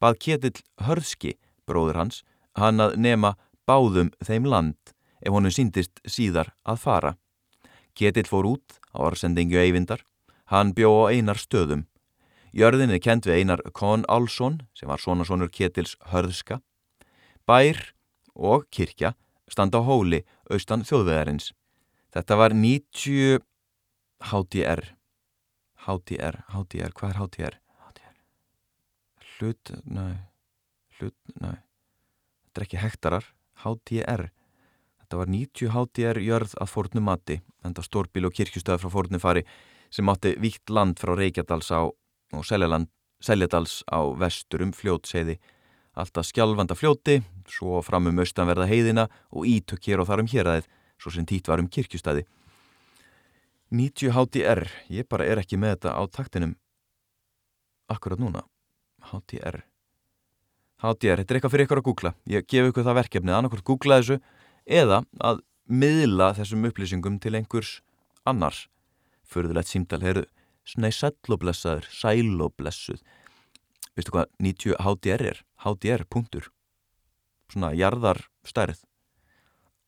[0.00, 1.34] bað Ketill Hörðski,
[1.68, 2.22] bróður hans,
[2.56, 3.34] hann að nema
[3.68, 7.12] báðum þeim land ef honum síndist síðar að fara.
[7.94, 10.02] Ketill fór út á orsendingu Eyvindar,
[10.50, 11.86] hann bjó á einar stöðum.
[12.54, 16.60] Jörðin er kent við einar Kon Álsson sem var sonasonur Ketills Hörðska.
[17.46, 17.93] Bær
[18.34, 19.14] og kirkja
[19.50, 21.52] standa á hóli austan þjóðveðarins.
[22.14, 23.42] Þetta var 90
[24.30, 24.84] HDR.
[25.84, 27.60] HDR, HDR, hvað er HDR?
[27.84, 28.16] HDR.
[29.34, 30.08] Hlut, næ,
[30.98, 31.64] hlut, næ
[32.54, 33.24] þetta er ekki hektarar,
[33.64, 34.28] HDR.
[35.02, 39.42] Þetta var 90 HDR jörð að fórnu mati, enda stórbíl og kirkjustöð frá fórnu fari
[39.90, 42.46] sem átti víkt land frá Reykjadals á og
[43.24, 45.38] Seljadals á vesturum fljótseiði.
[45.94, 50.66] Alltaf skjálfanda fljóti, svo fram um austanverða heiðina og ítök hér og þar um héræðið,
[50.98, 52.24] svo sem tít var um kirkjustæði.
[53.74, 56.56] 90 HDR, ég bara er ekki með þetta á taktinum
[57.90, 58.44] akkurat núna.
[59.12, 59.62] HDR.
[60.82, 64.00] HDR, þetta er eitthvað fyrir ykkur að googla ég gef ykkur það verkefnið, annarkort googla
[64.00, 64.18] þessu
[64.66, 67.78] eða að miðla þessum upplýsingum til einhvers
[68.28, 68.66] annars
[69.24, 70.26] förðulegt símdal, heyrðu
[70.68, 73.00] snei sæloblessaður, sæloblessuð
[73.96, 75.42] veistu hvað 90 HDR er?
[75.64, 76.50] HDR punktur.
[77.52, 78.80] Svona jarðarstærð.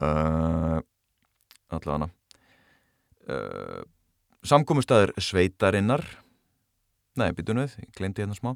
[0.03, 0.79] Uh,
[1.73, 2.11] allavega.
[3.27, 3.83] Uh,
[4.47, 6.05] samkómustæður sveitarinnar.
[7.17, 8.53] Nei, byttunuð, ég glemdi hérna smá.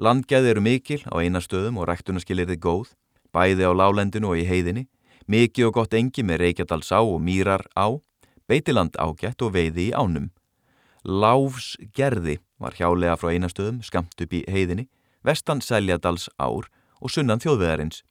[0.00, 2.94] Landgæði eru mikil á einastöðum og ræktunarskilirði góð,
[3.36, 4.86] bæði á lálendinu og í heiðinni,
[5.28, 8.00] mikið og gott engi með Reykjadalsá og Mýrar á,
[8.48, 10.30] beitiland ágætt og veiði í ánum.
[11.08, 14.90] Láfs gerði var hjálega frá einastöðum, skamt upp í heiðinni,
[15.24, 16.66] vestan Seljadals ár
[17.00, 18.02] og sunnan þjóðveðarins.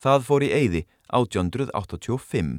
[0.00, 0.80] Það fór í eiði
[1.12, 2.54] 1885.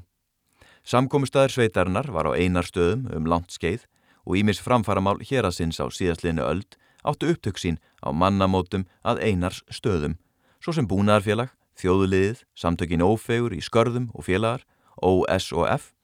[0.86, 3.88] Samkómustæður sveitarnar var á einarstöðum um langt skeið
[4.30, 9.63] og ímis framfaramál hér að sinns á síðastliðinu öld áttu upptöksín á mannamótum að einars
[9.73, 10.19] stöðum,
[10.62, 11.49] svo sem búnaðarfélag,
[11.82, 14.67] þjóðuliðið, samtökin ófegur í skörðum og félagar,
[15.02, 15.95] OSOF,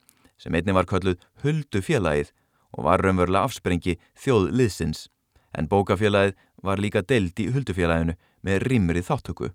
[0.41, 2.33] sem einni var kölluð Huldu félagið
[2.75, 5.07] og var raunverulega afsprengi þjóðliðsins,
[5.55, 6.35] en bókafélagið
[6.65, 9.51] var líka deild í Huldufélaginu með rimri þáttöku.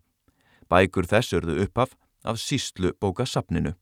[0.71, 3.75] Bækur þess örðu upphaf af síslu bókasapninu.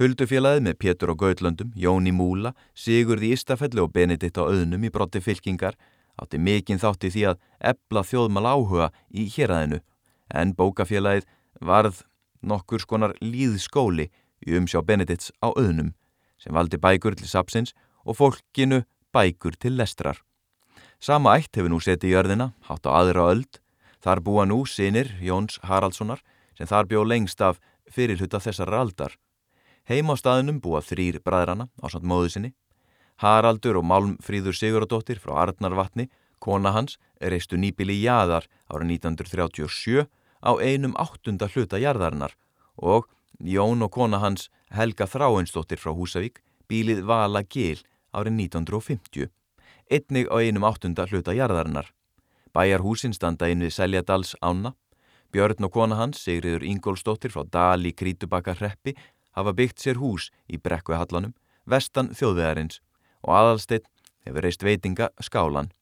[0.00, 5.22] Huldufélagið með Pétur og Gautlöndum, Jóni Múla, Sigurði Ístafelli og Benedikt á öðnum í brotti
[5.22, 5.76] fylkingar
[6.20, 7.40] átti mikinn þátti því að
[7.72, 9.80] ebla þjóðmal áhuga í héræðinu
[10.34, 11.26] en bókafélagið
[11.60, 12.02] varð
[12.42, 14.08] nokkur skonar líðskóli
[14.46, 15.94] í umsjá Benedikts á öðnum
[16.38, 17.74] sem valdi bækur til sapsins
[18.04, 20.20] og fólkinu bækur til lestrar.
[21.00, 23.60] Sama ætt hefur nú setið í örðina, hátt á aðra öld,
[24.00, 26.22] þar búa nú sinir Jóns Haraldssonar
[26.56, 29.16] sem þar bjó lengst af fyrirhuta þessar aldar.
[29.84, 32.54] Heim á staðinum búa þrýr bræðrana á samt móðu sinni
[33.22, 36.08] Haraldur og Malmfríður Sigurðardóttir frá Arnarvatni,
[36.42, 40.08] kona hans, reistu nýbili Jæðar ára 1937
[40.44, 42.34] á einum áttunda hluta jarðarinnar
[42.76, 43.06] og
[43.40, 47.80] Jón og kona hans Helga Þráinsdóttir frá Húsavík bílið Vala Gil
[48.14, 49.28] árið 1950.
[49.90, 51.90] einnig á einum áttunda hluta jarðarinnar.
[52.54, 54.74] Bæjarhúsin standa inn við Seljadals ána.
[55.34, 58.94] Björn og kona hans, Sigriður Ingólstóttir frá Dal í Krítubakar hreppi,
[59.34, 61.34] hafa byggt sér hús í Brekkuhallanum,
[61.66, 62.80] vestan þjóðveðarins
[63.26, 63.90] og aðalsteitt
[64.24, 65.72] hefur reist veitinga skálan.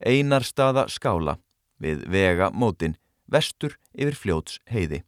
[0.00, 1.36] Einar staða skála
[1.78, 2.96] við vega mótin,
[3.28, 5.02] vestur yfir fljóts heiði.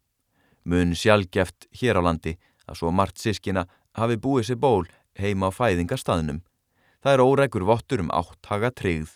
[0.64, 2.36] Mun sjálfgeft hér á landi
[2.68, 4.86] að svo margt sískina hafi búið sér ból
[5.18, 6.42] heima á fæðingarstaðnum.
[7.00, 9.14] Það er órækur vottur um áttaga tryggð.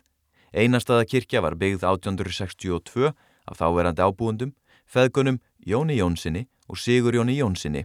[0.57, 4.55] Einastaða kirkja var byggð 1862 af þáverandi ábúendum,
[4.89, 7.85] feðgunum Jóni Jónssoni og Sigur Jóni Jónssoni.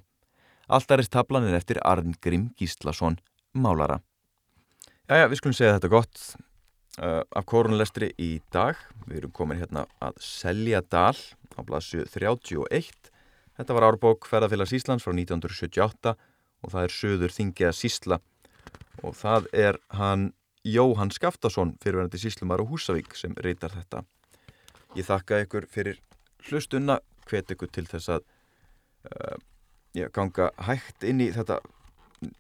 [0.72, 3.18] Alltarist tablan er eftir Arngrim Gíslason,
[3.52, 4.00] málara.
[5.10, 6.24] Jæja, við skulum segja þetta gott
[7.02, 8.80] uh, af korunlestri í dag.
[9.10, 11.18] Við erum komin hérna að selja dal
[11.58, 13.12] á blassu 31.
[13.60, 18.24] Þetta var árbók Ferðarfélags Íslands frá 1978 og það er söður þingiða sísla
[19.04, 20.32] og það er hann
[20.68, 24.04] Jóhann Skaftason fyrirverandi síslumar á Húsavík sem reytar þetta.
[24.98, 26.02] Ég þakka ykkur fyrir
[26.50, 28.26] hlustunna, hvet ykkur til þess að
[29.08, 29.38] uh,
[29.96, 31.60] já, ganga hægt inn í þetta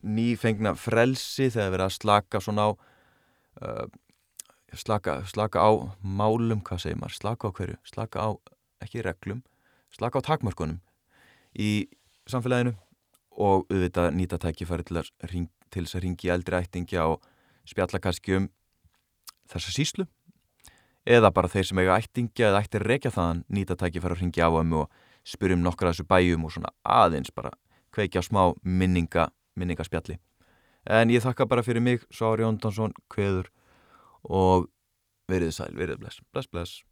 [0.03, 2.69] nýfengna frelsi þegar verið að slaka svona á
[3.63, 3.85] uh,
[4.75, 5.71] slaka, slaka á
[6.03, 8.29] málum, hvað segir maður, slaka á hverju slaka á,
[8.83, 9.41] ekki reglum
[9.95, 10.81] slaka á takmörkunum
[11.55, 11.87] í
[12.29, 12.75] samfélaginu
[13.39, 15.01] og auðvitað nýta tækifæri til,
[15.31, 17.25] ring, til þess að ringi eldri ættingja og
[17.69, 18.49] spjalla kannski um
[19.49, 20.07] þessa síslu
[21.09, 24.49] eða bara þeir sem eiga ættingja eða ættir reykja þaðan nýta tækifæri að ringi á
[24.49, 27.53] um og spyrjum nokkra þessu bæjum og svona aðeins bara
[27.93, 30.19] kveikja smá minninga minningaspjalli.
[30.89, 33.49] En ég þakka bara fyrir mig, Sári Jóndansson, Kveður
[34.23, 34.69] og
[35.29, 36.83] verið sæl, verið bless, bless, bless.